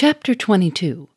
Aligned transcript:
Chapter 0.00 0.32
22 0.32 1.08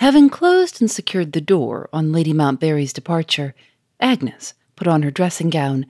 Having 0.00 0.28
closed 0.28 0.82
and 0.82 0.90
secured 0.90 1.32
the 1.32 1.40
door 1.40 1.88
on 1.90 2.12
Lady 2.12 2.34
Montbarry's 2.34 2.92
departure, 2.92 3.54
Agnes 3.98 4.52
put 4.76 4.86
on 4.86 5.00
her 5.00 5.10
dressing 5.10 5.48
gown 5.48 5.86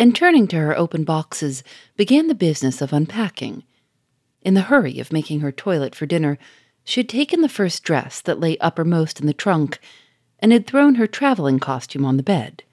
and, 0.00 0.16
turning 0.16 0.48
to 0.48 0.56
her 0.56 0.76
open 0.76 1.04
boxes, 1.04 1.62
began 1.96 2.26
the 2.26 2.34
business 2.34 2.82
of 2.82 2.92
unpacking. 2.92 3.62
In 4.42 4.54
the 4.54 4.62
hurry 4.62 4.98
of 4.98 5.12
making 5.12 5.38
her 5.38 5.52
toilet 5.52 5.94
for 5.94 6.06
dinner, 6.06 6.38
she 6.82 6.98
had 6.98 7.08
taken 7.08 7.40
the 7.40 7.48
first 7.48 7.84
dress 7.84 8.20
that 8.22 8.40
lay 8.40 8.58
uppermost 8.58 9.20
in 9.20 9.28
the 9.28 9.32
trunk 9.32 9.78
and 10.40 10.50
had 10.50 10.66
thrown 10.66 10.96
her 10.96 11.06
traveling 11.06 11.60
costume 11.60 12.04
on 12.04 12.16
the 12.16 12.24
bed. 12.24 12.64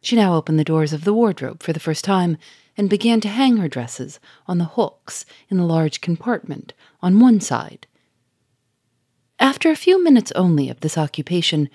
She 0.00 0.16
now 0.16 0.34
opened 0.34 0.58
the 0.58 0.64
doors 0.64 0.92
of 0.92 1.04
the 1.04 1.14
wardrobe 1.14 1.62
for 1.62 1.72
the 1.72 1.78
first 1.78 2.04
time 2.04 2.38
and 2.76 2.88
began 2.88 3.20
to 3.20 3.28
hang 3.28 3.56
her 3.58 3.68
dresses 3.68 4.20
on 4.46 4.58
the 4.58 4.64
hooks 4.64 5.24
in 5.48 5.56
the 5.56 5.64
large 5.64 6.00
compartment 6.00 6.72
on 7.02 7.20
one 7.20 7.40
side. 7.40 7.86
After 9.38 9.70
a 9.70 9.76
few 9.76 10.02
minutes 10.02 10.32
only 10.32 10.68
of 10.68 10.80
this 10.80 10.98
occupation, 10.98 11.70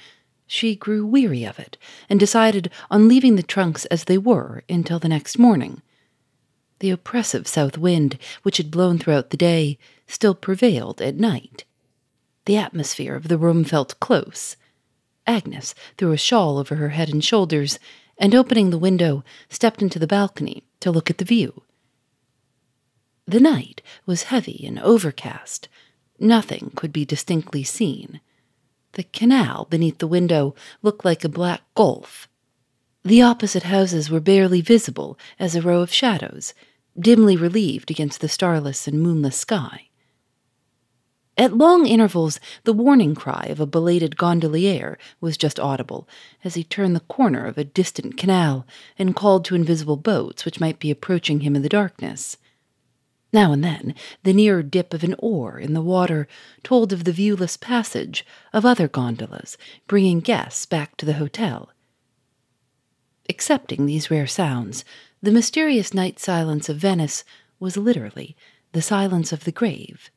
she 0.47 0.75
grew 0.75 1.05
weary 1.05 1.43
of 1.43 1.59
it 1.59 1.77
and 2.09 2.19
decided 2.19 2.69
on 2.91 3.07
leaving 3.07 3.35
the 3.35 3.43
trunks 3.43 3.85
as 3.85 4.03
they 4.03 4.17
were 4.17 4.63
until 4.69 4.99
the 4.99 5.09
next 5.09 5.39
morning. 5.39 5.81
The 6.79 6.91
oppressive 6.91 7.47
south 7.47 7.77
wind, 7.77 8.19
which 8.43 8.57
had 8.57 8.69
blown 8.69 8.99
throughout 8.99 9.31
the 9.31 9.37
day, 9.37 9.79
still 10.07 10.35
prevailed 10.35 11.01
at 11.01 11.15
night. 11.15 11.65
The 12.45 12.57
atmosphere 12.57 13.15
of 13.15 13.27
the 13.27 13.39
room 13.39 13.63
felt 13.63 13.99
close. 13.99 14.55
Agnes 15.25 15.73
threw 15.97 16.11
a 16.11 16.17
shawl 16.17 16.59
over 16.59 16.75
her 16.75 16.89
head 16.89 17.09
and 17.09 17.23
shoulders 17.23 17.79
and 18.17 18.33
opening 18.33 18.69
the 18.69 18.77
window, 18.77 19.23
stepped 19.49 19.81
into 19.81 19.99
the 19.99 20.07
balcony 20.07 20.63
to 20.79 20.91
look 20.91 21.09
at 21.09 21.17
the 21.17 21.25
view. 21.25 21.63
The 23.27 23.39
night 23.39 23.81
was 24.05 24.23
heavy 24.23 24.63
and 24.65 24.79
overcast. 24.79 25.67
Nothing 26.19 26.71
could 26.75 26.93
be 26.93 27.05
distinctly 27.05 27.63
seen. 27.63 28.21
The 28.93 29.03
canal 29.03 29.65
beneath 29.69 29.97
the 29.97 30.07
window 30.07 30.55
looked 30.81 31.03
like 31.03 31.23
a 31.23 31.29
black 31.29 31.61
gulf. 31.75 32.29
The 33.03 33.21
opposite 33.21 33.63
houses 33.63 34.09
were 34.09 34.19
barely 34.19 34.61
visible 34.61 35.19
as 35.37 35.55
a 35.55 35.61
row 35.61 35.81
of 35.81 35.91
shadows, 35.91 36.53
dimly 36.97 37.35
relieved 37.35 37.91
against 37.91 38.21
the 38.21 38.29
starless 38.29 38.87
and 38.87 39.01
moonless 39.01 39.37
sky. 39.37 39.89
At 41.37 41.57
long 41.57 41.85
intervals, 41.85 42.39
the 42.63 42.71
warning 42.71 43.13
cry 43.13 43.47
of 43.49 43.59
a 43.59 43.65
belated 43.65 44.15
gondolier 44.15 44.97
was 45.19 45.35
just 45.35 45.59
audible 45.59 46.07
as 46.45 46.53
he 46.53 46.63
turned 46.63 46.95
the 46.95 47.01
corner 47.01 47.45
of 47.45 47.57
a 47.57 47.65
distant 47.65 48.17
canal 48.17 48.65
and 48.97 49.15
called 49.15 49.43
to 49.45 49.55
invisible 49.55 49.97
boats 49.97 50.45
which 50.45 50.61
might 50.61 50.79
be 50.79 50.91
approaching 50.91 51.41
him 51.41 51.55
in 51.55 51.61
the 51.61 51.67
darkness. 51.67 52.37
Now 53.33 53.51
and 53.51 53.61
then, 53.61 53.95
the 54.23 54.31
nearer 54.31 54.63
dip 54.63 54.93
of 54.93 55.03
an 55.03 55.13
oar 55.19 55.59
in 55.59 55.73
the 55.73 55.81
water 55.81 56.25
told 56.63 56.93
of 56.93 57.03
the 57.03 57.11
viewless 57.11 57.57
passage 57.57 58.25
of 58.53 58.65
other 58.65 58.87
gondolas 58.87 59.57
bringing 59.87 60.21
guests 60.21 60.65
back 60.65 60.95
to 60.97 61.05
the 61.05 61.13
hotel. 61.13 61.69
Excepting 63.27 63.85
these 63.85 64.09
rare 64.09 64.27
sounds, 64.27 64.85
the 65.21 65.31
mysterious 65.31 65.93
night 65.93 66.17
silence 66.17 66.69
of 66.69 66.77
Venice 66.77 67.25
was 67.59 67.75
literally 67.75 68.37
the 68.71 68.81
silence 68.81 69.33
of 69.33 69.43
the 69.43 69.51
grave. 69.51 70.09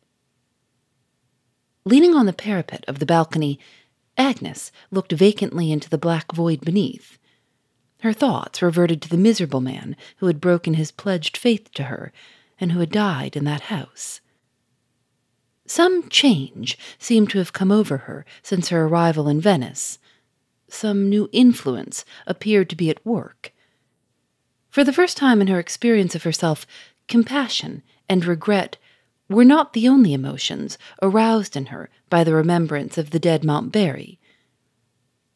Leaning 1.89 2.15
on 2.15 2.27
the 2.27 2.35
parapet 2.35 2.85
of 2.87 2.99
the 2.99 3.07
balcony, 3.07 3.59
Agnes 4.19 4.71
looked 4.91 5.11
vacantly 5.11 5.73
into 5.73 5.89
the 5.89 5.97
black 5.97 6.33
void 6.33 6.61
beneath. 6.61 7.17
Her 8.01 8.13
thoughts 8.13 8.61
reverted 8.61 9.01
to 9.01 9.09
the 9.09 9.17
miserable 9.17 9.63
man 9.63 9.97
who 10.19 10.27
had 10.27 10.39
broken 10.39 10.75
his 10.75 10.91
pledged 10.91 11.35
faith 11.35 11.73
to 11.73 11.85
her 11.85 12.13
and 12.61 12.73
who 12.73 12.81
had 12.81 12.91
died 12.91 13.37
in 13.37 13.45
that 13.45 13.63
house. 13.73 14.21
Some 15.65 16.11
change 16.11 16.77
seemed 16.99 17.31
to 17.31 17.39
have 17.39 17.55
come 17.55 17.73
over 17.73 17.97
her 17.97 18.27
since 18.43 18.69
her 18.69 18.85
arrival 18.85 19.27
in 19.27 19.41
Venice. 19.41 19.99
Some 20.69 21.09
new 21.09 21.31
influence 21.33 22.05
appeared 22.27 22.69
to 22.69 22.77
be 22.77 22.91
at 22.91 23.07
work. 23.07 23.55
For 24.69 24.85
the 24.85 24.93
first 24.93 25.17
time 25.17 25.41
in 25.41 25.47
her 25.47 25.59
experience 25.59 26.15
of 26.15 26.25
herself, 26.25 26.67
compassion 27.07 27.83
and 28.11 28.27
regret 28.27 28.77
were 29.29 29.45
not 29.45 29.73
the 29.73 29.89
only 29.89 30.13
emotions 30.13 30.79
aroused 31.03 31.57
in 31.57 31.67
her 31.67 31.91
by 32.09 32.25
the 32.25 32.35
remembrance 32.35 32.97
of 32.97 33.11
the 33.11 33.19
dead 33.19 33.45
Montbarry. 33.45 34.19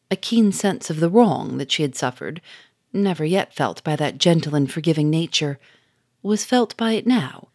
A 0.09 0.15
keen 0.15 0.51
sense 0.51 0.89
of 0.89 0.99
the 0.99 1.09
wrong 1.09 1.57
that 1.57 1.71
she 1.71 1.81
had 1.83 1.95
suffered, 1.95 2.41
never 2.91 3.25
yet 3.25 3.53
felt 3.53 3.83
by 3.83 3.95
that 3.95 4.17
gentle 4.17 4.55
and 4.55 4.71
forgiving 4.71 5.09
nature, 5.09 5.59
was 6.21 6.45
felt 6.45 6.75
by 6.77 6.93
it 6.93 7.05
now. 7.05 7.49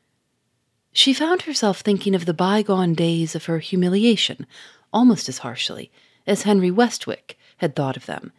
She 0.92 1.12
found 1.12 1.42
herself 1.42 1.80
thinking 1.80 2.14
of 2.14 2.26
the 2.26 2.34
bygone 2.34 2.94
days 2.94 3.34
of 3.34 3.44
her 3.44 3.58
humiliation 3.58 4.46
almost 4.92 5.28
as 5.28 5.38
harshly 5.38 5.90
as 6.26 6.42
Henry 6.42 6.70
Westwick 6.70 7.38
had 7.58 7.74
thought 7.74 7.96
of 7.96 8.06
them. 8.06 8.32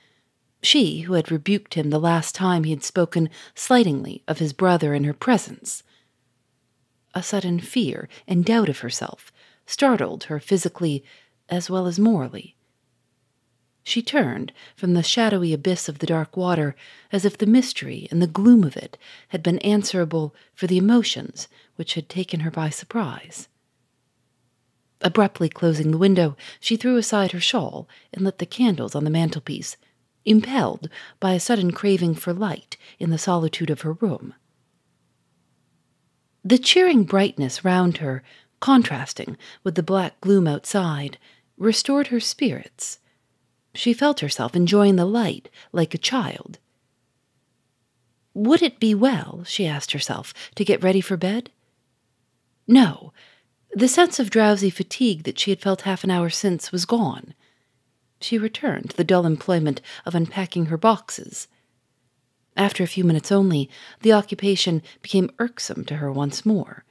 She 0.61 1.01
who 1.01 1.13
had 1.13 1.31
rebuked 1.31 1.75
him 1.75 1.89
the 1.89 1.99
last 1.99 2.35
time 2.35 2.63
he 2.63 2.71
had 2.71 2.83
spoken 2.83 3.29
slightingly 3.55 4.23
of 4.27 4.39
his 4.39 4.53
brother 4.53 4.93
in 4.93 5.05
her 5.05 5.13
presence. 5.13 5.83
A 7.13 7.23
sudden 7.23 7.59
fear 7.59 8.07
and 8.27 8.45
doubt 8.45 8.69
of 8.69 8.79
herself 8.79 9.31
startled 9.65 10.25
her 10.25 10.39
physically 10.39 11.03
as 11.49 11.69
well 11.69 11.87
as 11.87 11.99
morally. 11.99 12.55
She 13.83 14.01
turned 14.01 14.53
from 14.75 14.93
the 14.93 15.01
shadowy 15.01 15.51
abyss 15.51 15.89
of 15.89 15.99
the 15.99 16.05
dark 16.05 16.37
water 16.37 16.75
as 17.11 17.25
if 17.25 17.37
the 17.37 17.47
mystery 17.47 18.07
and 18.11 18.21
the 18.21 18.27
gloom 18.27 18.63
of 18.63 18.77
it 18.77 18.97
had 19.29 19.41
been 19.41 19.57
answerable 19.59 20.35
for 20.53 20.67
the 20.67 20.77
emotions 20.77 21.47
which 21.75 21.95
had 21.95 22.07
taken 22.07 22.41
her 22.41 22.51
by 22.51 22.69
surprise. 22.69 23.47
Abruptly 25.01 25.49
closing 25.49 25.91
the 25.91 25.97
window, 25.97 26.35
she 26.59 26.75
threw 26.75 26.97
aside 26.97 27.31
her 27.31 27.39
shawl 27.39 27.87
and 28.13 28.23
lit 28.23 28.37
the 28.37 28.45
candles 28.45 28.95
on 28.95 29.05
the 29.05 29.09
mantelpiece, 29.09 29.77
impelled 30.25 30.89
by 31.19 31.33
a 31.33 31.39
sudden 31.39 31.71
craving 31.71 32.13
for 32.13 32.33
light 32.33 32.77
in 32.99 33.09
the 33.09 33.17
solitude 33.17 33.69
of 33.69 33.81
her 33.81 33.93
room. 33.93 34.35
The 36.49 36.57
cheering 36.57 37.03
brightness 37.03 37.63
round 37.63 37.97
her, 37.97 38.23
contrasting 38.59 39.37
with 39.63 39.75
the 39.75 39.83
black 39.83 40.19
gloom 40.19 40.47
outside, 40.47 41.19
restored 41.59 42.07
her 42.07 42.19
spirits. 42.19 42.97
She 43.75 43.93
felt 43.93 44.21
herself 44.21 44.55
enjoying 44.55 44.95
the 44.95 45.05
light 45.05 45.47
like 45.71 45.93
a 45.93 45.99
child. 45.99 46.57
Would 48.33 48.63
it 48.63 48.79
be 48.79 48.95
well, 48.95 49.43
she 49.45 49.67
asked 49.67 49.91
herself, 49.91 50.33
to 50.55 50.65
get 50.65 50.81
ready 50.81 51.01
for 51.01 51.17
bed? 51.17 51.51
No. 52.67 53.13
The 53.71 53.87
sense 53.87 54.19
of 54.19 54.31
drowsy 54.31 54.71
fatigue 54.71 55.25
that 55.25 55.37
she 55.37 55.51
had 55.51 55.61
felt 55.61 55.81
half 55.81 56.03
an 56.03 56.09
hour 56.09 56.31
since 56.31 56.71
was 56.71 56.85
gone. 56.85 57.35
She 58.21 58.39
returned 58.39 58.89
to 58.89 58.97
the 58.97 59.03
dull 59.03 59.27
employment 59.27 59.81
of 60.03 60.15
unpacking 60.15 60.65
her 60.65 60.77
boxes. 60.77 61.47
After 62.59 62.83
a 62.83 62.87
few 62.87 63.05
minutes 63.05 63.31
only, 63.31 63.69
the 64.01 64.11
occupation 64.11 64.83
became 65.01 65.31
irksome 65.39 65.85
to 65.85 65.95
her 65.95 66.11
once 66.11 66.45
more. 66.45 66.83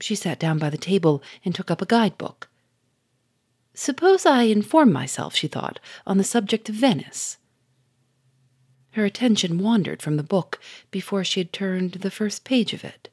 She 0.00 0.14
sat 0.14 0.38
down 0.38 0.58
by 0.58 0.68
the 0.68 0.76
table 0.76 1.22
and 1.46 1.54
took 1.54 1.70
up 1.70 1.80
a 1.80 1.86
guidebook. 1.86 2.50
Suppose 3.72 4.26
I 4.26 4.42
inform 4.42 4.92
myself, 4.92 5.34
she 5.34 5.48
thought, 5.48 5.80
on 6.06 6.18
the 6.18 6.24
subject 6.24 6.68
of 6.68 6.74
Venice. 6.74 7.38
Her 8.90 9.06
attention 9.06 9.56
wandered 9.56 10.02
from 10.02 10.18
the 10.18 10.22
book 10.22 10.60
before 10.90 11.24
she 11.24 11.40
had 11.40 11.54
turned 11.54 11.92
the 11.92 12.10
first 12.10 12.44
page 12.44 12.74
of 12.74 12.84
it. 12.84 13.08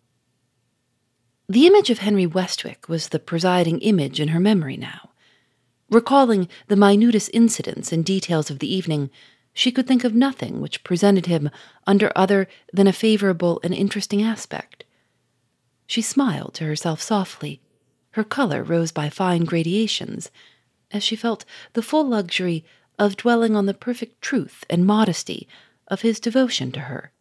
The 1.47 1.65
image 1.65 1.89
of 1.89 1.99
Henry 1.99 2.25
Westwick 2.25 2.89
was 2.89 3.07
the 3.07 3.19
presiding 3.19 3.79
image 3.79 4.19
in 4.19 4.29
her 4.29 4.39
memory 4.41 4.75
now. 4.75 5.11
Recalling 5.89 6.49
the 6.67 6.75
minutest 6.75 7.29
incidents 7.33 7.93
and 7.93 8.03
details 8.03 8.49
of 8.49 8.59
the 8.59 8.73
evening, 8.73 9.11
she 9.55 9.71
could 9.71 9.87
think 9.87 10.03
of 10.03 10.13
nothing 10.13 10.59
which 10.59 10.83
presented 10.83 11.25
him 11.27 11.49
under 11.87 12.11
other 12.13 12.47
than 12.73 12.87
a 12.87 12.93
favorable 12.93 13.59
and 13.63 13.73
interesting 13.73 14.21
aspect. 14.21 14.83
She 15.87 16.01
smiled 16.01 16.53
to 16.55 16.65
herself 16.65 17.01
softly. 17.01 17.61
Her 18.11 18.25
color 18.25 18.63
rose 18.63 18.91
by 18.91 19.09
fine 19.09 19.45
gradations 19.45 20.29
as 20.91 21.03
she 21.03 21.15
felt 21.15 21.45
the 21.71 21.81
full 21.81 22.05
luxury 22.05 22.65
of 22.99 23.15
dwelling 23.15 23.55
on 23.55 23.65
the 23.65 23.73
perfect 23.73 24.21
truth 24.21 24.65
and 24.69 24.85
modesty 24.85 25.47
of 25.87 26.01
his 26.01 26.19
devotion 26.19 26.71
to 26.73 26.81
her. 26.81 27.11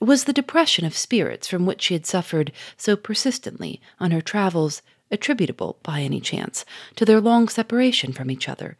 Was 0.00 0.24
the 0.24 0.32
depression 0.32 0.84
of 0.84 0.96
spirits 0.96 1.46
from 1.46 1.64
which 1.64 1.82
she 1.82 1.94
had 1.94 2.06
suffered 2.06 2.50
so 2.76 2.96
persistently 2.96 3.80
on 4.00 4.10
her 4.10 4.20
travels 4.20 4.82
attributable, 5.12 5.78
by 5.84 6.00
any 6.00 6.20
chance, 6.20 6.64
to 6.96 7.04
their 7.04 7.20
long 7.20 7.48
separation 7.48 8.12
from 8.12 8.32
each 8.32 8.48
other? 8.48 8.76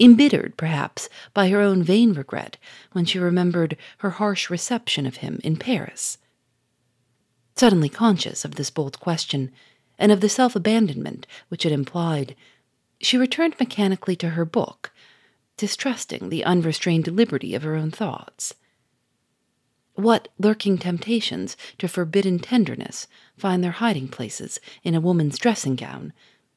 Embittered, 0.00 0.56
perhaps, 0.56 1.08
by 1.34 1.48
her 1.48 1.60
own 1.60 1.82
vain 1.82 2.12
regret 2.12 2.56
when 2.92 3.04
she 3.04 3.18
remembered 3.18 3.76
her 3.98 4.10
harsh 4.10 4.48
reception 4.48 5.06
of 5.06 5.16
him 5.16 5.40
in 5.42 5.56
Paris. 5.56 6.18
Suddenly 7.56 7.88
conscious 7.88 8.44
of 8.44 8.54
this 8.54 8.70
bold 8.70 9.00
question, 9.00 9.50
and 9.98 10.12
of 10.12 10.20
the 10.20 10.28
self 10.28 10.54
abandonment 10.54 11.26
which 11.48 11.66
it 11.66 11.72
implied, 11.72 12.36
she 13.00 13.16
returned 13.16 13.58
mechanically 13.58 14.14
to 14.16 14.30
her 14.30 14.44
book, 14.44 14.92
distrusting 15.56 16.28
the 16.28 16.44
unrestrained 16.44 17.08
liberty 17.08 17.54
of 17.54 17.64
her 17.64 17.74
own 17.74 17.90
thoughts. 17.90 18.54
What 19.94 20.28
lurking 20.38 20.78
temptations 20.78 21.56
to 21.78 21.88
forbidden 21.88 22.38
tenderness 22.38 23.08
find 23.36 23.64
their 23.64 23.72
hiding 23.72 24.06
places 24.06 24.60
in 24.84 24.94
a 24.94 25.00
woman's 25.00 25.38
dressing 25.38 25.74
gown 25.74 26.12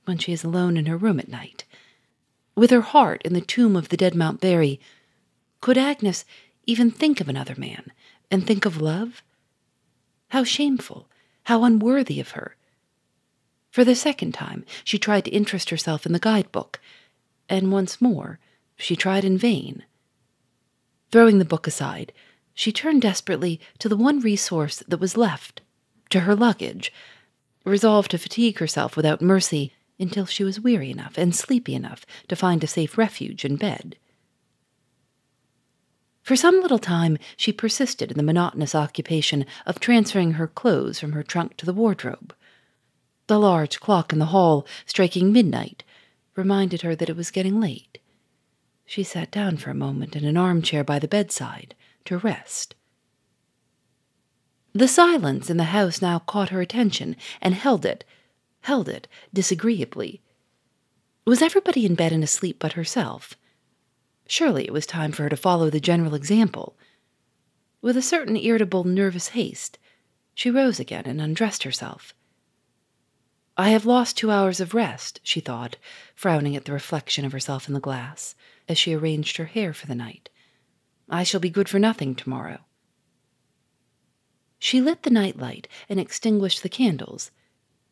when 0.06 0.20
she 0.20 0.32
is 0.32 0.44
alone 0.44 0.78
in 0.78 0.86
her 0.86 0.98
room 0.98 1.20
at 1.20 1.28
night? 1.28 1.66
With 2.56 2.70
her 2.72 2.82
heart 2.82 3.22
in 3.24 3.34
the 3.34 3.42
tomb 3.42 3.76
of 3.76 3.90
the 3.90 3.98
dead 3.98 4.14
Montbarry, 4.16 4.80
could 5.62 5.78
Agnes 5.78 6.26
even 6.66 6.92
think 6.92 7.22
of 7.22 7.30
another 7.30 7.56
man 7.58 7.92
and 8.30 8.46
think 8.46 8.66
of 8.66 8.82
love? 8.82 9.24
How 10.30 10.44
shameful, 10.44 11.08
how 11.44 11.64
unworthy 11.64 12.20
of 12.20 12.32
her. 12.32 12.56
For 13.72 13.84
the 13.86 13.96
second 13.96 14.34
time, 14.34 14.66
she 14.84 14.98
tried 14.98 15.26
to 15.26 15.32
interest 15.32 15.70
herself 15.70 16.06
in 16.06 16.12
the 16.12 16.20
guidebook, 16.20 16.80
and 17.48 17.72
once 17.72 18.02
more, 18.02 18.40
she 18.78 18.96
tried 18.96 19.24
in 19.24 19.38
vain. 19.38 19.84
Throwing 21.12 21.40
the 21.40 21.46
book 21.46 21.68
aside, 21.68 22.12
she 22.54 22.72
turned 22.72 23.02
desperately 23.02 23.60
to 23.80 23.88
the 23.88 23.98
one 23.98 24.20
resource 24.20 24.84
that 24.88 25.00
was 25.00 25.18
left 25.18 25.62
to 26.10 26.22
her 26.22 26.36
luggage, 26.36 26.92
resolved 27.64 28.12
to 28.12 28.18
fatigue 28.18 28.60
herself 28.60 28.98
without 28.98 29.22
mercy 29.22 29.74
until 30.02 30.26
she 30.26 30.44
was 30.44 30.60
weary 30.60 30.92
enough 30.92 31.18
and 31.18 31.36
sleepy 31.36 31.76
enough 31.76 32.06
to 32.28 32.36
find 32.36 32.64
a 32.64 32.68
safe 32.68 32.98
refuge 32.98 33.46
in 33.46 33.56
bed. 33.56 33.98
For 36.24 36.36
some 36.36 36.62
little 36.62 36.80
time 36.80 37.18
she 37.36 37.52
persisted 37.52 38.12
in 38.12 38.18
the 38.18 38.24
monotonous 38.24 38.76
occupation 38.76 39.46
of 39.66 39.80
transferring 39.80 40.34
her 40.34 40.48
clothes 40.48 41.00
from 41.00 41.14
her 41.14 41.24
trunk 41.24 41.58
to 41.58 41.66
the 41.66 41.74
wardrobe. 41.74 42.34
The 43.28 43.40
large 43.40 43.80
clock 43.80 44.12
in 44.12 44.20
the 44.20 44.26
hall, 44.26 44.68
striking 44.86 45.32
midnight, 45.32 45.84
reminded 46.36 46.82
her 46.82 46.96
that 46.96 47.10
it 47.10 47.16
was 47.16 47.32
getting 47.32 47.60
late. 47.60 47.98
She 48.86 49.04
sat 49.04 49.32
down 49.32 49.58
for 49.58 49.70
a 49.70 49.76
moment 49.76 50.16
in 50.16 50.26
an 50.26 50.38
armchair 50.38 50.84
by 50.84 51.00
the 51.00 51.08
bedside, 51.08 51.76
to 52.06 52.18
rest. 52.18 52.76
The 54.74 54.88
silence 54.88 55.50
in 55.50 55.58
the 55.58 55.66
house 55.66 56.02
now 56.02 56.20
caught 56.20 56.50
her 56.50 56.62
attention 56.62 57.16
and 57.42 57.56
held 57.56 57.86
it, 57.86 58.04
held 58.62 58.90
it 58.90 59.08
disagreeably. 59.34 60.22
Was 61.26 61.42
everybody 61.42 61.86
in 61.86 61.96
bed 61.96 62.12
and 62.12 62.24
asleep 62.24 62.58
but 62.60 62.74
herself? 62.74 63.36
Surely 64.28 64.66
it 64.66 64.74
was 64.74 64.86
time 64.86 65.12
for 65.12 65.24
her 65.24 65.30
to 65.30 65.38
follow 65.38 65.70
the 65.70 65.80
general 65.80 66.16
example. 66.16 66.76
With 67.82 67.98
a 67.98 68.02
certain 68.02 68.38
irritable, 68.38 68.84
nervous 68.84 69.30
haste, 69.30 69.78
she 70.34 70.50
rose 70.50 70.80
again 70.80 71.06
and 71.06 71.22
undressed 71.22 71.64
herself. 71.64 72.14
I 73.58 73.70
have 73.70 73.86
lost 73.86 74.18
two 74.18 74.32
hours 74.32 74.60
of 74.60 74.74
rest, 74.74 75.20
she 75.24 75.40
thought, 75.40 75.78
frowning 76.16 76.56
at 76.56 76.66
the 76.66 76.72
reflection 76.72 77.26
of 77.26 77.32
herself 77.32 77.68
in 77.68 77.74
the 77.74 77.80
glass, 77.80 78.34
as 78.68 78.78
she 78.78 78.94
arranged 78.94 79.38
her 79.38 79.46
hair 79.46 79.74
for 79.74 79.88
the 79.88 79.96
night. 79.96 80.30
I 81.10 81.24
shall 81.24 81.42
be 81.42 81.50
good 81.50 81.68
for 81.68 81.78
nothing 81.78 82.16
tomorrow. 82.16 82.60
She 84.58 84.80
lit 84.80 85.04
the 85.04 85.10
night 85.10 85.38
light 85.38 85.68
and 85.90 86.00
extinguished 86.00 86.64
the 86.64 86.70
candles, 86.70 87.32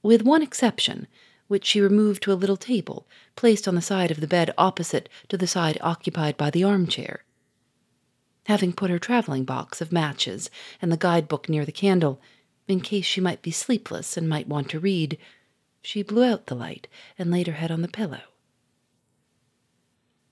with 0.01 0.23
one 0.23 0.41
exception, 0.41 1.07
which 1.47 1.65
she 1.65 1.81
removed 1.81 2.23
to 2.23 2.31
a 2.31 2.35
little 2.35 2.57
table 2.57 3.07
placed 3.35 3.67
on 3.67 3.75
the 3.75 3.81
side 3.81 4.11
of 4.11 4.21
the 4.21 4.27
bed 4.27 4.53
opposite 4.57 5.09
to 5.27 5.37
the 5.37 5.47
side 5.47 5.77
occupied 5.81 6.37
by 6.37 6.49
the 6.49 6.63
armchair. 6.63 7.23
Having 8.45 8.73
put 8.73 8.89
her 8.89 8.99
traveling 8.99 9.43
box 9.43 9.81
of 9.81 9.91
matches 9.91 10.49
and 10.81 10.91
the 10.91 10.97
guide-book 10.97 11.49
near 11.49 11.65
the 11.65 11.71
candle, 11.71 12.21
in 12.67 12.81
case 12.81 13.05
she 13.05 13.19
might 13.21 13.41
be 13.41 13.51
sleepless 13.51 14.15
and 14.15 14.29
might 14.29 14.47
want 14.47 14.69
to 14.69 14.79
read, 14.79 15.17
she 15.81 16.03
blew 16.03 16.23
out 16.23 16.47
the 16.47 16.55
light 16.55 16.87
and 17.17 17.31
laid 17.31 17.47
her 17.47 17.53
head 17.53 17.71
on 17.71 17.81
the 17.81 17.87
pillow. 17.87 18.21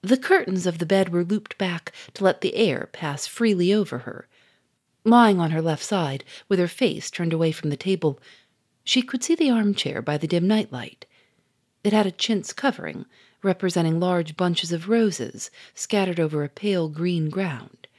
The 0.01 0.17
curtains 0.17 0.65
of 0.65 0.77
the 0.77 0.85
bed 0.85 1.09
were 1.09 1.23
looped 1.23 1.57
back 1.57 1.91
to 2.13 2.23
let 2.23 2.41
the 2.41 2.55
air 2.55 2.89
pass 2.93 3.25
freely 3.25 3.73
over 3.73 3.99
her. 3.99 4.27
Lying 5.03 5.39
on 5.39 5.51
her 5.51 5.61
left 5.61 5.83
side, 5.83 6.23
with 6.47 6.59
her 6.59 6.67
face 6.67 7.09
turned 7.09 7.33
away 7.33 7.51
from 7.51 7.69
the 7.69 7.77
table, 7.77 8.19
she 8.87 9.01
could 9.01 9.21
see 9.21 9.35
the 9.35 9.49
armchair 9.49 10.01
by 10.01 10.17
the 10.17 10.27
dim 10.27 10.47
night 10.47 10.71
light. 10.71 11.05
It 11.83 11.91
had 11.91 12.05
a 12.05 12.11
chintz 12.11 12.53
covering, 12.53 13.05
representing 13.43 13.99
large 13.99 14.37
bunches 14.37 14.71
of 14.71 14.87
roses 14.87 15.51
scattered 15.75 16.21
over 16.21 16.41
a 16.41 16.49
pale 16.49 16.87
green 16.87 17.29
ground. 17.29 17.89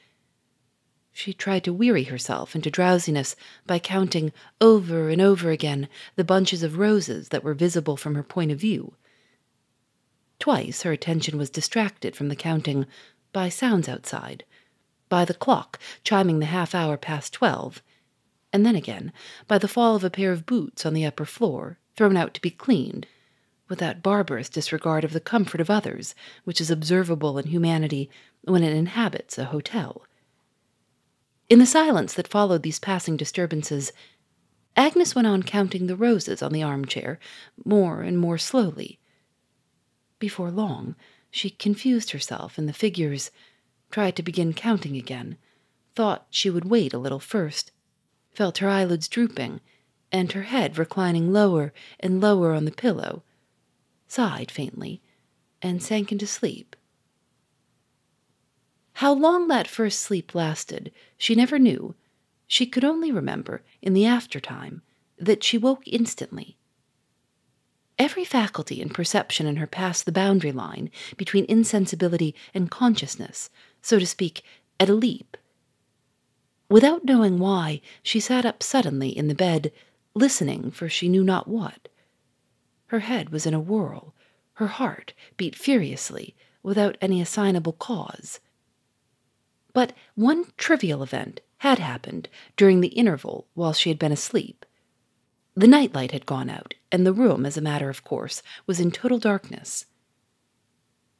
She 1.12 1.34
tried 1.34 1.64
to 1.64 1.74
weary 1.74 2.04
herself 2.04 2.56
into 2.56 2.70
drowsiness 2.70 3.36
by 3.66 3.78
counting 3.78 4.32
over 4.62 5.10
and 5.10 5.20
over 5.20 5.50
again 5.50 5.90
the 6.16 6.24
bunches 6.24 6.62
of 6.62 6.78
roses 6.78 7.28
that 7.28 7.44
were 7.44 7.52
visible 7.52 7.98
from 7.98 8.14
her 8.14 8.22
point 8.22 8.50
of 8.50 8.58
view. 8.58 8.94
Twice 10.38 10.84
her 10.84 10.92
attention 10.92 11.36
was 11.36 11.50
distracted 11.50 12.16
from 12.16 12.28
the 12.28 12.36
counting 12.36 12.86
by 13.34 13.50
sounds 13.50 13.90
outside, 13.90 14.42
by 15.10 15.26
the 15.26 15.34
clock 15.34 15.78
chiming 16.02 16.38
the 16.38 16.46
half 16.46 16.74
hour 16.74 16.96
past 16.96 17.34
twelve, 17.34 17.82
and 18.58 18.66
then 18.66 18.74
again 18.74 19.12
by 19.46 19.56
the 19.56 19.68
fall 19.68 19.94
of 19.94 20.02
a 20.02 20.10
pair 20.10 20.32
of 20.32 20.44
boots 20.44 20.84
on 20.84 20.92
the 20.92 21.06
upper 21.06 21.24
floor, 21.24 21.78
thrown 21.96 22.16
out 22.16 22.34
to 22.34 22.40
be 22.40 22.50
cleaned, 22.50 23.06
with 23.68 23.78
that 23.78 24.02
barbarous 24.02 24.48
disregard 24.48 25.04
of 25.04 25.12
the 25.12 25.20
comfort 25.20 25.60
of 25.60 25.70
others 25.70 26.12
which 26.42 26.60
is 26.60 26.68
observable 26.68 27.38
in 27.38 27.46
humanity 27.46 28.10
when 28.42 28.64
it 28.64 28.72
inhabits 28.72 29.38
a 29.38 29.44
hotel. 29.44 30.04
In 31.48 31.60
the 31.60 31.66
silence 31.66 32.14
that 32.14 32.26
followed 32.26 32.64
these 32.64 32.80
passing 32.80 33.16
disturbances, 33.16 33.92
Agnes 34.76 35.14
went 35.14 35.28
on 35.28 35.44
counting 35.44 35.86
the 35.86 35.94
roses 35.94 36.42
on 36.42 36.52
the 36.52 36.64
armchair 36.64 37.20
more 37.64 38.02
and 38.02 38.18
more 38.18 38.38
slowly 38.38 38.98
before 40.18 40.50
long, 40.50 40.96
she 41.30 41.48
confused 41.48 42.10
herself 42.10 42.58
in 42.58 42.66
the 42.66 42.72
figures, 42.72 43.30
tried 43.90 44.16
to 44.16 44.22
begin 44.22 44.52
counting 44.52 44.96
again, 44.96 45.38
thought 45.94 46.26
she 46.28 46.50
would 46.50 46.64
wait 46.64 46.92
a 46.92 46.98
little 46.98 47.20
first, 47.20 47.70
felt 48.32 48.58
her 48.58 48.68
eyelids 48.68 49.08
drooping, 49.08 49.60
and 50.10 50.32
her 50.32 50.42
head 50.42 50.78
reclining 50.78 51.32
lower 51.32 51.72
and 52.00 52.20
lower 52.20 52.52
on 52.52 52.64
the 52.64 52.72
pillow, 52.72 53.22
sighed 54.06 54.50
faintly, 54.50 55.02
and 55.60 55.82
sank 55.82 56.12
into 56.12 56.26
sleep. 56.26 56.76
How 58.94 59.12
long 59.12 59.48
that 59.48 59.68
first 59.68 60.00
sleep 60.00 60.34
lasted, 60.34 60.92
she 61.16 61.34
never 61.34 61.58
knew. 61.58 61.94
She 62.46 62.66
could 62.66 62.84
only 62.84 63.12
remember, 63.12 63.62
in 63.82 63.92
the 63.92 64.06
aftertime, 64.06 64.82
that 65.18 65.44
she 65.44 65.58
woke 65.58 65.82
instantly 65.86 66.58
Every 67.98 68.24
faculty 68.24 68.80
and 68.80 68.94
perception 68.94 69.46
in 69.46 69.56
her 69.56 69.66
passed 69.66 70.06
the 70.06 70.12
boundary 70.12 70.52
line 70.52 70.88
between 71.16 71.44
insensibility 71.48 72.32
and 72.54 72.70
consciousness, 72.70 73.50
so 73.82 73.98
to 73.98 74.06
speak, 74.06 74.42
at 74.78 74.88
a 74.88 74.94
leap. 74.94 75.36
Without 76.68 77.04
knowing 77.04 77.38
why, 77.38 77.80
she 78.02 78.20
sat 78.20 78.44
up 78.44 78.62
suddenly 78.62 79.16
in 79.16 79.28
the 79.28 79.34
bed, 79.34 79.72
listening 80.14 80.70
for 80.70 80.88
she 80.88 81.08
knew 81.08 81.24
not 81.24 81.48
what. 81.48 81.88
Her 82.88 83.00
head 83.00 83.30
was 83.30 83.46
in 83.46 83.54
a 83.54 83.60
whirl, 83.60 84.14
her 84.54 84.66
heart 84.66 85.14
beat 85.36 85.54
furiously, 85.54 86.34
without 86.62 86.98
any 87.00 87.20
assignable 87.20 87.72
cause. 87.72 88.40
But 89.72 89.92
one 90.14 90.46
trivial 90.56 91.02
event 91.02 91.40
had 91.58 91.78
happened 91.78 92.28
during 92.56 92.80
the 92.80 92.88
interval 92.88 93.46
while 93.54 93.72
she 93.72 93.90
had 93.90 93.98
been 93.98 94.12
asleep. 94.12 94.66
The 95.54 95.66
night 95.66 95.94
light 95.94 96.12
had 96.12 96.26
gone 96.26 96.50
out, 96.50 96.74
and 96.92 97.06
the 97.06 97.12
room, 97.12 97.46
as 97.46 97.56
a 97.56 97.62
matter 97.62 97.88
of 97.88 98.04
course, 98.04 98.42
was 98.66 98.78
in 98.80 98.90
total 98.90 99.18
darkness. 99.18 99.86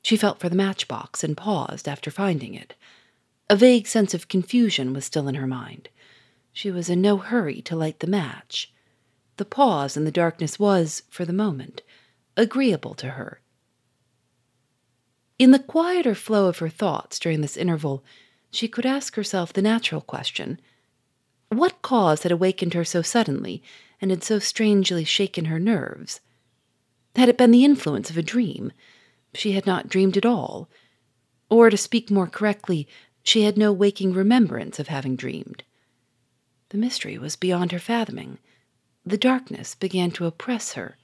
She 0.03 0.17
felt 0.17 0.39
for 0.39 0.49
the 0.49 0.57
matchbox 0.57 1.25
and 1.25 1.37
paused 1.37 1.89
after 1.89 2.11
finding 2.11 2.55
it. 2.55 2.75
A 3.51 3.57
vague 3.57 3.87
sense 3.87 4.13
of 4.13 4.29
confusion 4.29 4.93
was 4.93 5.05
still 5.05 5.27
in 5.27 5.35
her 5.35 5.47
mind. 5.47 5.89
She 6.53 6.71
was 6.71 6.91
in 6.91 7.01
no 7.01 7.17
hurry 7.17 7.63
to 7.63 7.77
light 7.77 8.01
the 8.01 8.07
match. 8.07 8.73
The 9.39 9.45
pause 9.45 9.97
in 9.97 10.05
the 10.05 10.11
darkness 10.11 10.59
was, 10.59 11.03
for 11.09 11.25
the 11.25 11.33
moment, 11.33 11.83
agreeable 12.37 12.95
to 12.95 13.11
her. 13.11 13.41
In 15.39 15.53
the 15.53 15.59
quieter 15.59 16.15
flow 16.15 16.47
of 16.49 16.59
her 16.59 16.69
thoughts 16.69 17.19
during 17.19 17.41
this 17.41 17.57
interval, 17.57 18.05
she 18.51 18.69
could 18.69 18.85
ask 18.85 19.15
herself 19.15 19.53
the 19.53 19.63
natural 19.63 20.01
question 20.01 20.61
What 21.49 21.81
cause 21.81 22.25
had 22.25 22.33
awakened 22.33 22.75
her 22.75 22.85
so 22.85 23.03
suddenly 23.03 23.63
and 24.01 24.11
had 24.11 24.25
so 24.25 24.39
strangely 24.39 25.05
shaken 25.05 25.47
her 25.47 25.61
nerves? 25.61 26.21
Had 27.17 27.29
it 27.29 27.39
been 27.39 27.53
the 27.53 27.65
influence 27.65 28.11
of 28.11 28.19
a 28.19 28.23
dream? 28.23 28.73
She 29.33 29.53
had 29.53 29.67
not 29.67 29.89
dreamed 29.89 30.17
at 30.17 30.27
all. 30.27 30.69
Or, 31.51 31.71
to 31.71 31.77
speak 31.77 32.11
more 32.11 32.27
correctly, 32.27 32.87
she 33.29 33.43
had 33.43 33.59
no 33.59 33.71
waking 33.71 34.15
remembrance 34.15 34.79
of 34.79 34.89
having 34.89 35.15
dreamed. 35.15 35.63
The 36.71 36.79
mystery 36.79 37.19
was 37.19 37.37
beyond 37.37 37.73
her 37.73 37.79
fathoming. 37.79 38.39
The 39.05 39.19
darkness 39.19 39.75
began 39.75 40.11
to 40.13 40.25
oppress 40.25 40.73
her. 40.73 40.97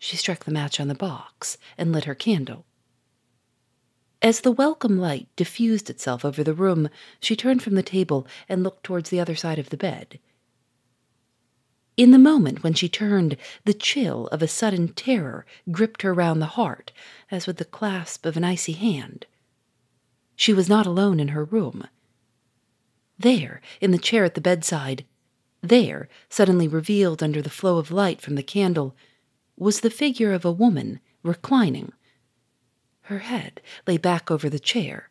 She 0.00 0.16
struck 0.16 0.44
the 0.44 0.50
match 0.50 0.80
on 0.80 0.88
the 0.88 0.96
box 0.96 1.56
and 1.78 1.92
lit 1.92 2.06
her 2.06 2.16
candle. 2.16 2.66
As 4.20 4.40
the 4.40 4.50
welcome 4.50 4.98
light 4.98 5.28
diffused 5.36 5.88
itself 5.88 6.24
over 6.24 6.42
the 6.42 6.54
room, 6.54 6.88
she 7.20 7.36
turned 7.36 7.62
from 7.62 7.76
the 7.76 7.84
table 7.84 8.26
and 8.48 8.64
looked 8.64 8.82
towards 8.82 9.10
the 9.10 9.20
other 9.20 9.36
side 9.36 9.60
of 9.60 9.70
the 9.70 9.76
bed. 9.76 10.18
In 11.96 12.10
the 12.10 12.18
moment 12.18 12.64
when 12.64 12.74
she 12.74 12.88
turned, 12.88 13.36
the 13.64 13.74
chill 13.74 14.26
of 14.32 14.42
a 14.42 14.48
sudden 14.48 14.88
terror 14.88 15.46
gripped 15.70 16.02
her 16.02 16.12
round 16.12 16.42
the 16.42 16.56
heart, 16.58 16.90
as 17.30 17.46
with 17.46 17.58
the 17.58 17.64
clasp 17.64 18.26
of 18.26 18.36
an 18.36 18.42
icy 18.42 18.72
hand. 18.72 19.26
She 20.38 20.52
was 20.54 20.68
not 20.68 20.86
alone 20.86 21.18
in 21.18 21.28
her 21.28 21.44
room. 21.44 21.88
There, 23.18 23.60
in 23.80 23.90
the 23.90 23.98
chair 23.98 24.22
at 24.22 24.34
the 24.36 24.40
bedside, 24.40 25.04
there, 25.62 26.08
suddenly 26.28 26.68
revealed 26.68 27.24
under 27.24 27.42
the 27.42 27.50
flow 27.50 27.78
of 27.78 27.90
light 27.90 28.20
from 28.20 28.36
the 28.36 28.42
candle, 28.44 28.94
was 29.56 29.80
the 29.80 29.90
figure 29.90 30.32
of 30.32 30.44
a 30.44 30.52
woman 30.52 31.00
reclining 31.24 31.92
her 33.02 33.18
head 33.18 33.60
lay 33.84 33.96
back 33.96 34.30
over 34.30 34.48
the 34.48 34.60
chair. 34.60 35.10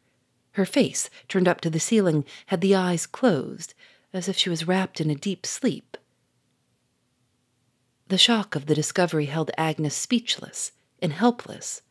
Her 0.52 0.66
face, 0.66 1.10
turned 1.28 1.50
up 1.50 1.60
to 1.60 1.70
the 1.70 1.80
ceiling, 1.80 2.24
had 2.46 2.62
the 2.62 2.74
eyes 2.74 3.06
closed, 3.06 3.74
as 4.14 4.30
if 4.30 4.38
she 4.38 4.50
was 4.50 4.66
wrapped 4.66 5.02
in 5.02 5.10
a 5.10 5.16
deep 5.16 5.46
sleep. 5.46 5.98
The 8.08 8.18
shock 8.18 8.56
of 8.56 8.68
the 8.68 8.76
discovery 8.76 9.26
held 9.26 9.52
Agnes 9.58 9.94
speechless 9.94 10.72
and 11.02 11.12
helpless. 11.12 11.82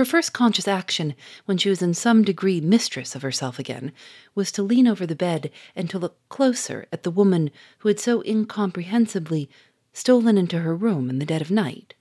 Her 0.00 0.04
first 0.06 0.32
conscious 0.32 0.66
action, 0.66 1.14
when 1.44 1.58
she 1.58 1.68
was 1.68 1.82
in 1.82 1.92
some 1.92 2.24
degree 2.24 2.58
mistress 2.58 3.14
of 3.14 3.20
herself 3.20 3.58
again, 3.58 3.92
was 4.34 4.50
to 4.52 4.62
lean 4.62 4.88
over 4.88 5.04
the 5.04 5.14
bed 5.14 5.50
and 5.76 5.90
to 5.90 5.98
look 5.98 6.16
closer 6.30 6.86
at 6.90 7.02
the 7.02 7.10
woman 7.10 7.50
who 7.80 7.88
had 7.88 8.00
so 8.00 8.22
incomprehensibly 8.22 9.50
stolen 9.92 10.38
into 10.38 10.60
her 10.60 10.74
room 10.74 11.10
in 11.10 11.18
the 11.18 11.26
dead 11.26 11.42
of 11.42 11.50
night. 11.50 11.92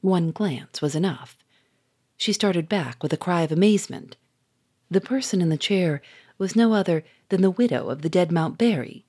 One 0.00 0.30
glance 0.30 0.80
was 0.80 0.94
enough. 0.94 1.36
She 2.16 2.32
started 2.32 2.68
back 2.68 3.02
with 3.02 3.12
a 3.12 3.16
cry 3.16 3.42
of 3.42 3.50
amazement. 3.50 4.16
The 4.88 5.00
person 5.00 5.42
in 5.42 5.48
the 5.48 5.56
chair 5.56 6.02
was 6.38 6.54
no 6.54 6.72
other 6.72 7.02
than 7.30 7.42
the 7.42 7.50
widow 7.50 7.88
of 7.88 8.02
the 8.02 8.08
dead 8.08 8.30
Mount 8.30 8.60
Montbarry, 8.60 9.04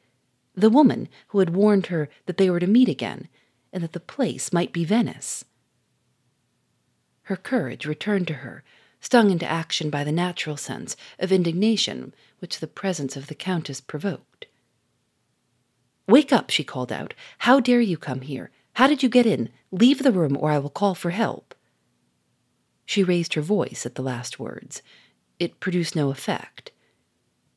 the 0.55 0.71
woman 0.71 1.09
who 1.27 1.37
had 1.37 1.55
warned 1.55 1.85
her 1.85 2.09
that 2.25 2.37
they 2.37 2.49
were 2.49 2.59
to 2.59 2.65
meet 2.65 2.89
again, 2.89 3.29
and 3.71 3.83
that 3.83 3.93
the 3.93 3.99
place 3.99 4.51
might 4.51 4.73
be 4.73 4.83
Venice. 4.83 5.45
Her 7.25 7.35
courage 7.35 7.85
returned 7.85 8.27
to 8.27 8.35
her, 8.35 8.63
stung 8.99 9.31
into 9.31 9.45
action 9.47 9.89
by 9.89 10.03
the 10.03 10.11
natural 10.11 10.57
sense 10.57 10.95
of 11.17 11.31
indignation 11.31 12.13
which 12.39 12.59
the 12.59 12.67
presence 12.67 13.15
of 13.15 13.27
the 13.27 13.35
Countess 13.35 13.81
provoked. 13.81 14.45
Wake 16.07 16.31
up, 16.31 16.51
she 16.51 16.63
called 16.63 16.91
out. 16.91 17.15
How 17.39 17.59
dare 17.59 17.81
you 17.81 17.97
come 17.97 18.21
here? 18.21 18.51
How 18.73 18.85
did 18.85 19.01
you 19.01 19.09
get 19.09 19.25
in? 19.25 19.49
Leave 19.71 20.03
the 20.03 20.11
room, 20.11 20.37
or 20.39 20.51
I 20.51 20.59
will 20.59 20.69
call 20.69 20.93
for 20.93 21.09
help. 21.09 21.55
She 22.85 23.03
raised 23.03 23.33
her 23.33 23.41
voice 23.41 23.87
at 23.87 23.95
the 23.95 24.03
last 24.03 24.39
words. 24.39 24.83
It 25.39 25.59
produced 25.59 25.95
no 25.95 26.11
effect. 26.11 26.71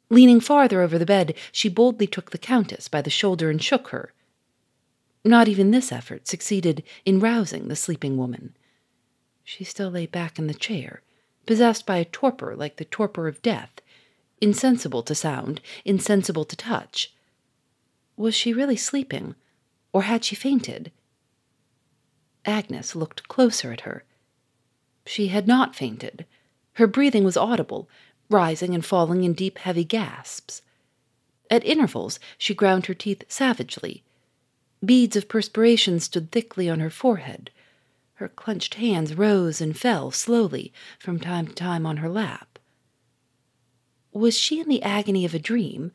Leaning 0.09 0.41
farther 0.41 0.81
over 0.81 0.99
the 0.99 1.05
bed, 1.05 1.35
she 1.53 1.69
boldly 1.69 2.07
took 2.07 2.31
the 2.31 2.39
Countess 2.39 2.89
by 2.89 3.03
the 3.03 3.11
shoulder 3.11 3.51
and 3.51 3.63
shook 3.63 3.89
her. 3.89 4.15
Not 5.25 5.47
even 5.47 5.71
this 5.71 5.93
effort 5.93 6.27
succeeded 6.27 6.83
in 7.05 7.21
rousing 7.21 7.69
the 7.69 7.77
sleeping 7.77 8.17
woman. 8.17 8.57
She 9.51 9.65
still 9.65 9.89
lay 9.89 10.05
back 10.05 10.39
in 10.39 10.47
the 10.47 10.53
chair, 10.53 11.01
possessed 11.47 11.87
by 11.87 11.97
a 11.97 12.05
torpor 12.05 12.55
like 12.55 12.77
the 12.77 12.85
torpor 12.85 13.29
of 13.29 13.41
death, 13.41 13.81
insensible 14.43 15.03
to 15.05 15.15
sound, 15.15 15.63
insensible 15.87 16.45
to 16.45 16.55
touch. 16.55 17.15
Was 18.15 18.35
she 18.35 18.53
really 18.53 18.77
sleeping, 18.77 19.37
or 19.91 20.03
had 20.03 20.23
she 20.23 20.37
fainted? 20.37 20.93
Agnes 22.45 22.95
looked 22.95 23.27
closer 23.29 23.73
at 23.73 23.81
her. 23.89 24.05
She 25.07 25.29
had 25.29 25.49
not 25.49 25.75
fainted. 25.75 26.27
Her 26.75 26.87
breathing 26.87 27.25
was 27.25 27.39
audible, 27.39 27.89
rising 28.29 28.75
and 28.75 28.85
falling 28.85 29.25
in 29.25 29.33
deep, 29.33 29.57
heavy 29.57 29.83
gasps. 29.83 30.61
At 31.51 31.65
intervals, 31.65 32.21
she 32.37 32.53
ground 32.53 32.85
her 32.85 32.95
teeth 32.95 33.25
savagely. 33.29 34.03
Beads 34.85 35.17
of 35.17 35.27
perspiration 35.27 36.01
stood 36.01 36.33
thickly 36.33 36.69
on 36.69 36.81
her 36.81 36.91
forehead. 36.91 37.51
Her 38.19 38.29
clenched 38.29 38.75
hands 38.75 39.15
rose 39.15 39.61
and 39.61 39.79
fell 39.79 40.11
slowly 40.11 40.73
from 40.99 41.21
time 41.21 41.47
to 41.47 41.55
time 41.55 41.87
on 41.87 41.99
her 41.99 42.09
lap. 42.09 42.59
Was 44.11 44.37
she 44.37 44.59
in 44.59 44.69
the 44.69 44.83
agony 44.83 45.25
of 45.25 45.35
a 45.35 45.39
dream, 45.39 45.93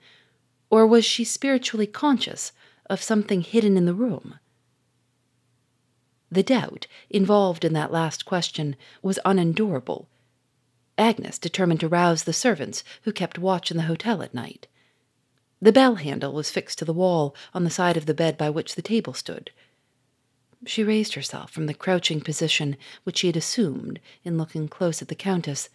or 0.69 0.87
was 0.87 1.03
she 1.03 1.25
spiritually 1.25 1.85
conscious 1.85 2.53
of 2.89 3.03
something 3.03 3.41
hidden 3.41 3.75
in 3.75 3.83
the 3.83 3.93
room? 3.93 4.39
The 6.31 6.43
doubt 6.43 6.87
involved 7.09 7.65
in 7.65 7.73
that 7.73 7.91
last 7.91 8.23
question 8.23 8.77
was 9.01 9.19
unendurable. 9.25 10.07
Agnes 10.97 11.37
determined 11.37 11.81
to 11.81 11.89
rouse 11.89 12.23
the 12.23 12.31
servants 12.31 12.85
who 13.01 13.11
kept 13.11 13.37
watch 13.37 13.69
in 13.69 13.75
the 13.75 13.83
hotel 13.83 14.21
at 14.21 14.33
night. 14.33 14.67
The 15.61 15.73
bell 15.73 15.95
handle 15.95 16.31
was 16.31 16.49
fixed 16.49 16.79
to 16.79 16.85
the 16.85 16.93
wall 16.93 17.35
on 17.53 17.65
the 17.65 17.69
side 17.69 17.97
of 17.97 18.05
the 18.05 18.13
bed 18.13 18.37
by 18.37 18.49
which 18.49 18.75
the 18.75 18.81
table 18.81 19.13
stood. 19.13 19.51
She 20.65 20.83
raised 20.83 21.13
herself 21.15 21.51
from 21.51 21.65
the 21.65 21.73
crouching 21.73 22.21
position 22.21 22.77
which 23.03 23.17
she 23.17 23.27
had 23.27 23.35
assumed 23.35 23.99
in 24.23 24.37
looking 24.37 24.67
close 24.67 25.01
at 25.01 25.07
the 25.07 25.15
Countess, 25.15 25.69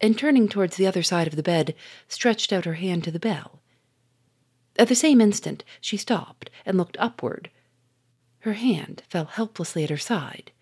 and 0.00 0.18
turning 0.18 0.48
towards 0.48 0.76
the 0.76 0.86
other 0.86 1.02
side 1.02 1.26
of 1.26 1.36
the 1.36 1.42
bed, 1.42 1.74
stretched 2.08 2.52
out 2.52 2.64
her 2.64 2.74
hand 2.74 3.04
to 3.04 3.10
the 3.10 3.18
bell. 3.18 3.60
At 4.76 4.88
the 4.88 4.94
same 4.94 5.20
instant 5.20 5.64
she 5.80 5.96
stopped 5.96 6.50
and 6.64 6.76
looked 6.76 6.96
upward, 6.98 7.50
her 8.40 8.54
hand 8.54 9.02
fell 9.08 9.26
helplessly 9.26 9.84
at 9.84 9.90
her 9.90 9.98
side. 9.98 10.52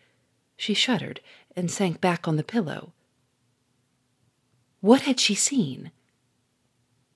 She 0.57 0.75
shuddered 0.75 1.21
and 1.55 1.71
sank 1.71 2.01
back 2.01 2.27
on 2.27 2.37
the 2.37 2.43
pillow. 2.43 2.93
What 4.81 5.03
had 5.03 5.21
she 5.21 5.35
seen? 5.35 5.93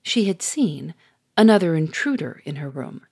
She 0.01 0.25
had 0.25 0.41
seen 0.41 0.93
another 1.37 1.75
intruder 1.75 2.41
in 2.45 2.57
her 2.57 2.69
room. 2.69 3.05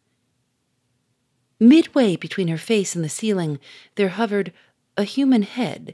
Midway 1.64 2.16
between 2.16 2.48
her 2.48 2.58
face 2.58 2.96
and 2.96 3.06
the 3.06 3.10
ceiling, 3.10 3.60
there 3.94 4.10
hovered 4.10 4.52
a 4.98 5.04
human 5.04 5.44
head, 5.44 5.94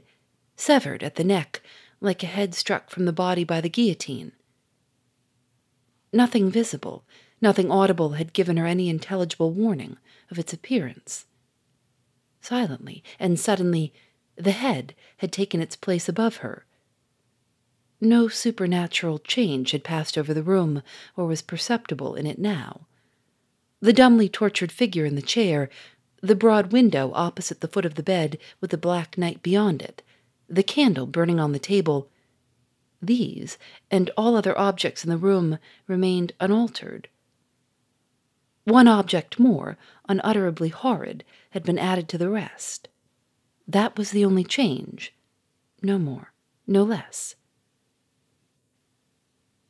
severed 0.56 1.02
at 1.02 1.16
the 1.16 1.24
neck, 1.24 1.60
like 2.00 2.22
a 2.22 2.26
head 2.26 2.54
struck 2.54 2.88
from 2.88 3.04
the 3.04 3.12
body 3.12 3.44
by 3.44 3.60
the 3.60 3.68
guillotine. 3.68 4.32
Nothing 6.10 6.50
visible, 6.50 7.04
nothing 7.42 7.70
audible 7.70 8.12
had 8.12 8.32
given 8.32 8.56
her 8.56 8.64
any 8.64 8.88
intelligible 8.88 9.52
warning 9.52 9.98
of 10.30 10.38
its 10.38 10.54
appearance. 10.54 11.26
Silently 12.40 13.04
and 13.20 13.38
suddenly, 13.38 13.92
the 14.36 14.52
head 14.52 14.94
had 15.18 15.30
taken 15.30 15.60
its 15.60 15.76
place 15.76 16.08
above 16.08 16.36
her. 16.36 16.64
No 18.00 18.26
supernatural 18.28 19.18
change 19.18 19.72
had 19.72 19.84
passed 19.84 20.16
over 20.16 20.32
the 20.32 20.42
room 20.42 20.82
or 21.14 21.26
was 21.26 21.42
perceptible 21.42 22.14
in 22.14 22.26
it 22.26 22.38
now. 22.38 22.87
The 23.80 23.92
dumbly 23.92 24.28
tortured 24.28 24.72
figure 24.72 25.04
in 25.04 25.14
the 25.14 25.22
chair, 25.22 25.70
the 26.20 26.34
broad 26.34 26.72
window 26.72 27.12
opposite 27.14 27.60
the 27.60 27.68
foot 27.68 27.84
of 27.84 27.94
the 27.94 28.02
bed 28.02 28.38
with 28.60 28.70
the 28.70 28.78
black 28.78 29.16
night 29.16 29.42
beyond 29.42 29.82
it, 29.82 30.02
the 30.48 30.62
candle 30.62 31.06
burning 31.06 31.38
on 31.38 31.52
the 31.52 31.58
table, 31.58 32.08
these 33.00 33.58
and 33.90 34.10
all 34.16 34.34
other 34.34 34.58
objects 34.58 35.04
in 35.04 35.10
the 35.10 35.16
room 35.16 35.58
remained 35.86 36.32
unaltered. 36.40 37.08
One 38.64 38.88
object 38.88 39.38
more, 39.38 39.78
unutterably 40.08 40.68
horrid, 40.68 41.24
had 41.50 41.62
been 41.62 41.78
added 41.78 42.08
to 42.10 42.18
the 42.18 42.28
rest. 42.28 42.88
That 43.66 43.96
was 43.96 44.10
the 44.10 44.24
only 44.24 44.44
change. 44.44 45.14
No 45.80 45.98
more, 45.98 46.32
no 46.66 46.82
less. 46.82 47.36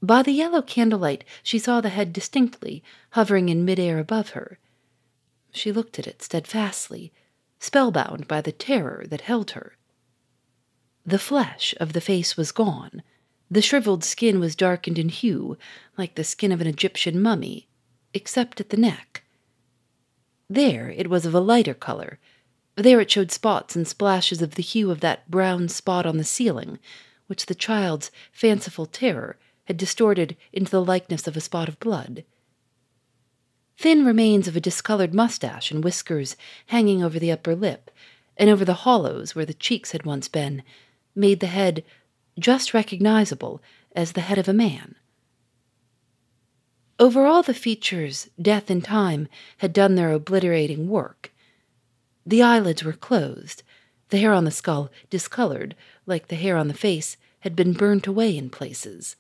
By 0.01 0.23
the 0.23 0.33
yellow 0.33 0.63
candlelight, 0.63 1.25
she 1.43 1.59
saw 1.59 1.81
the 1.81 1.89
head 1.89 2.13
distinctly, 2.13 2.85
hovering 3.11 3.49
in 3.49 3.65
midair 3.65 3.99
above 3.99 4.31
her. 4.31 4.59
She 5.51 5.73
looked 5.73 5.99
at 5.99 6.07
it 6.07 6.23
steadfastly, 6.23 7.13
spellbound 7.59 8.29
by 8.29 8.41
the 8.41 8.53
terror 8.53 9.05
that 9.09 9.23
held 9.23 9.53
her. 9.53 9.77
The 11.05 11.19
flesh 11.19 11.75
of 11.81 11.95
the 11.95 12.01
face 12.01 12.37
was 12.37 12.53
gone. 12.53 13.03
The 13.51 13.63
shriveled 13.63 14.05
skin 14.05 14.39
was 14.39 14.55
darkened 14.55 14.99
in 14.99 15.09
hue, 15.09 15.57
like 15.97 16.15
the 16.15 16.23
skin 16.23 16.53
of 16.53 16.61
an 16.61 16.67
Egyptian 16.67 17.21
mummy, 17.21 17.67
except 18.15 18.61
at 18.61 18.69
the 18.69 18.77
neck. 18.77 19.25
There 20.49 20.91
it 20.91 21.11
was 21.11 21.27
of 21.27 21.35
a 21.35 21.41
lighter 21.41 21.75
color. 21.75 22.19
There 22.77 23.01
it 23.01 23.11
showed 23.11 23.33
spots 23.33 23.75
and 23.75 23.89
splashes 23.89 24.43
of 24.43 24.55
the 24.55 24.63
hue 24.63 24.91
of 24.91 25.01
that 25.01 25.29
brown 25.31 25.69
spot 25.69 26.07
on 26.07 26.19
the 26.19 26.25
ceiling, 26.25 26.79
which 27.27 27.47
the 27.47 27.55
child's 27.55 28.13
fanciful 28.31 28.87
terror 28.87 29.37
had 29.69 29.77
distorted 29.77 30.35
into 30.51 30.71
the 30.71 30.83
likeness 30.83 31.27
of 31.27 31.37
a 31.37 31.43
spot 31.43 31.69
of 31.69 31.79
blood. 31.79 32.25
thin 33.77 34.03
remains 34.03 34.49
of 34.49 34.57
a 34.57 34.61
discolored 34.61 35.13
mustache 35.13 35.71
and 35.71 35.85
whiskers 35.85 36.37
hanging 36.69 37.05
over 37.05 37.19
the 37.19 37.31
upper 37.31 37.55
lip 37.55 37.91
and 38.39 38.49
over 38.49 38.65
the 38.65 38.83
hollows 38.87 39.35
where 39.35 39.45
the 39.45 39.53
cheeks 39.53 39.93
had 39.93 40.07
once 40.07 40.27
been, 40.27 40.63
made 41.15 41.41
the 41.41 41.47
head 41.47 41.85
just 42.39 42.73
recognizable 42.73 43.61
as 43.95 44.13
the 44.13 44.23
head 44.23 44.39
of 44.39 44.49
a 44.49 44.55
man. 44.55 44.95
Over 46.99 47.27
all 47.27 47.43
the 47.43 47.53
features, 47.53 48.31
death 48.41 48.71
and 48.71 48.83
time 48.83 49.29
had 49.59 49.75
done 49.75 49.97
their 49.97 50.13
obliterating 50.13 50.89
work. 50.89 51.31
The 52.25 52.43
eyelids 52.43 52.83
were 52.83 52.95
closed, 52.95 53.63
the 54.09 54.19
hair 54.19 54.33
on 54.33 54.45
the 54.45 54.51
skull 54.51 54.91
discolored, 55.11 55.77
like 56.07 56.29
the 56.29 56.37
hair 56.37 56.57
on 56.57 56.69
the 56.69 56.75
face 56.75 57.19
had 57.41 57.55
been 57.55 57.75
burnt 57.75 58.07
away 58.07 58.35
in 58.35 58.49
places. 58.49 59.15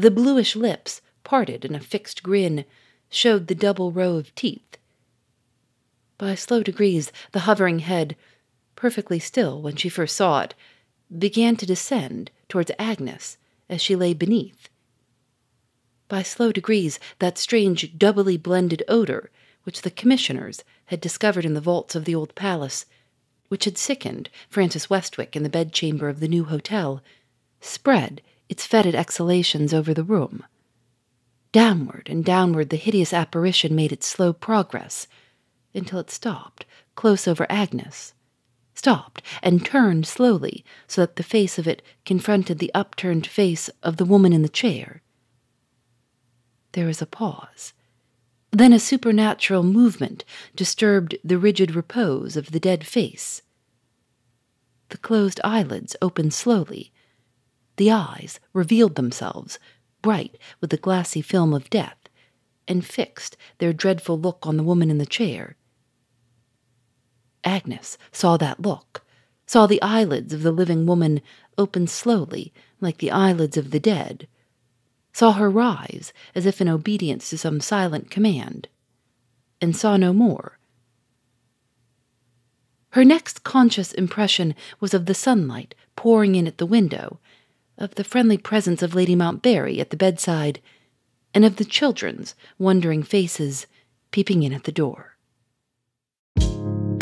The 0.00 0.10
bluish 0.10 0.56
lips, 0.56 1.02
parted 1.24 1.62
in 1.62 1.74
a 1.74 1.78
fixed 1.78 2.22
grin, 2.22 2.64
showed 3.10 3.48
the 3.48 3.54
double 3.54 3.92
row 3.92 4.16
of 4.16 4.34
teeth. 4.34 4.78
By 6.16 6.36
slow 6.36 6.62
degrees, 6.62 7.12
the 7.32 7.40
hovering 7.40 7.80
head, 7.80 8.16
perfectly 8.76 9.18
still 9.18 9.60
when 9.60 9.76
she 9.76 9.90
first 9.90 10.16
saw 10.16 10.40
it, 10.40 10.54
began 11.18 11.54
to 11.56 11.66
descend 11.66 12.30
towards 12.48 12.70
Agnes 12.78 13.36
as 13.68 13.82
she 13.82 13.94
lay 13.94 14.14
beneath. 14.14 14.70
By 16.08 16.22
slow 16.22 16.50
degrees, 16.50 16.98
that 17.18 17.36
strange 17.36 17.98
doubly 17.98 18.38
blended 18.38 18.82
odor, 18.88 19.30
which 19.64 19.82
the 19.82 19.90
commissioners 19.90 20.64
had 20.86 21.02
discovered 21.02 21.44
in 21.44 21.52
the 21.52 21.60
vaults 21.60 21.94
of 21.94 22.06
the 22.06 22.14
old 22.14 22.34
palace, 22.34 22.86
which 23.48 23.66
had 23.66 23.76
sickened 23.76 24.30
Francis 24.48 24.88
Westwick 24.88 25.36
in 25.36 25.42
the 25.42 25.50
bedchamber 25.50 26.08
of 26.08 26.20
the 26.20 26.28
new 26.28 26.44
hotel, 26.44 27.02
spread 27.60 28.22
its 28.50 28.66
fetid 28.66 28.94
exhalations 28.94 29.72
over 29.72 29.94
the 29.94 30.04
room. 30.04 30.44
Downward 31.52 32.08
and 32.10 32.24
downward 32.24 32.68
the 32.70 32.76
hideous 32.76 33.12
apparition 33.12 33.74
made 33.74 33.92
its 33.92 34.06
slow 34.06 34.32
progress, 34.32 35.06
until 35.72 36.00
it 36.00 36.10
stopped 36.10 36.66
close 36.96 37.26
over 37.26 37.46
Agnes, 37.48 38.12
stopped 38.74 39.22
and 39.42 39.64
turned 39.64 40.06
slowly 40.06 40.64
so 40.86 41.00
that 41.00 41.16
the 41.16 41.22
face 41.22 41.58
of 41.58 41.66
it 41.66 41.80
confronted 42.04 42.58
the 42.58 42.74
upturned 42.74 43.26
face 43.26 43.70
of 43.82 43.96
the 43.96 44.04
woman 44.04 44.32
in 44.32 44.42
the 44.42 44.48
chair. 44.48 45.00
There 46.72 46.86
was 46.86 47.00
a 47.00 47.06
pause. 47.06 47.72
Then 48.50 48.72
a 48.72 48.80
supernatural 48.80 49.62
movement 49.62 50.24
disturbed 50.56 51.16
the 51.22 51.38
rigid 51.38 51.74
repose 51.74 52.36
of 52.36 52.50
the 52.50 52.60
dead 52.60 52.84
face. 52.84 53.42
The 54.88 54.98
closed 54.98 55.40
eyelids 55.44 55.94
opened 56.02 56.34
slowly. 56.34 56.92
The 57.76 57.90
eyes 57.90 58.40
revealed 58.52 58.96
themselves, 58.96 59.58
bright 60.02 60.36
with 60.60 60.70
the 60.70 60.76
glassy 60.76 61.22
film 61.22 61.52
of 61.54 61.70
death, 61.70 61.96
and 62.66 62.84
fixed 62.84 63.36
their 63.58 63.72
dreadful 63.72 64.18
look 64.18 64.46
on 64.46 64.56
the 64.56 64.62
woman 64.62 64.90
in 64.90 64.98
the 64.98 65.06
chair. 65.06 65.56
Agnes 67.44 67.96
saw 68.12 68.36
that 68.36 68.60
look, 68.60 69.04
saw 69.46 69.66
the 69.66 69.82
eyelids 69.82 70.32
of 70.32 70.42
the 70.42 70.52
living 70.52 70.86
woman 70.86 71.20
open 71.56 71.86
slowly 71.86 72.52
like 72.80 72.98
the 72.98 73.10
eyelids 73.10 73.56
of 73.56 73.70
the 73.70 73.80
dead, 73.80 74.28
saw 75.12 75.32
her 75.32 75.50
rise 75.50 76.12
as 76.34 76.46
if 76.46 76.60
in 76.60 76.68
obedience 76.68 77.30
to 77.30 77.38
some 77.38 77.60
silent 77.60 78.10
command, 78.10 78.68
and 79.60 79.76
saw 79.76 79.96
no 79.96 80.12
more. 80.12 80.58
Her 82.90 83.04
next 83.04 83.44
conscious 83.44 83.92
impression 83.92 84.54
was 84.80 84.94
of 84.94 85.06
the 85.06 85.14
sunlight 85.14 85.74
pouring 85.94 86.34
in 86.34 86.46
at 86.46 86.58
the 86.58 86.66
window 86.66 87.19
of 87.80 87.94
the 87.96 88.04
friendly 88.04 88.36
presence 88.36 88.82
of 88.82 88.94
Lady 88.94 89.16
Montbarry 89.16 89.80
at 89.80 89.90
the 89.90 89.96
bedside, 89.96 90.60
and 91.34 91.44
of 91.44 91.56
the 91.56 91.64
children's 91.64 92.34
wondering 92.58 93.02
faces 93.02 93.66
peeping 94.10 94.42
in 94.42 94.52
at 94.52 94.64
the 94.64 94.72
door. 94.72 95.16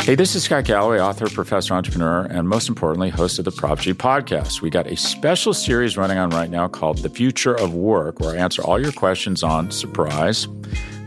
Hey, 0.03 0.15
this 0.15 0.33
is 0.33 0.43
Scott 0.43 0.63
Galloway, 0.63 0.99
author, 0.99 1.29
professor, 1.29 1.73
entrepreneur, 1.75 2.21
and 2.21 2.49
most 2.49 2.67
importantly, 2.67 3.09
host 3.09 3.37
of 3.37 3.45
the 3.45 3.51
Prop 3.51 3.79
G 3.79 3.93
podcast. 3.93 4.61
We 4.61 4.71
got 4.71 4.87
a 4.87 4.95
special 4.95 5.53
series 5.53 5.97
running 5.97 6.17
on 6.17 6.31
right 6.31 6.49
now 6.49 6.67
called 6.67 6.99
The 6.99 7.09
Future 7.09 7.53
of 7.53 7.75
Work, 7.75 8.19
where 8.19 8.31
I 8.31 8.37
answer 8.37 8.63
all 8.63 8.81
your 8.81 8.91
questions 8.91 9.43
on 9.43 9.69
surprise, 9.69 10.47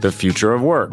the 0.02 0.12
future 0.12 0.52
of 0.52 0.62
work. 0.62 0.92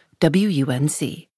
WUNC. 0.21 1.30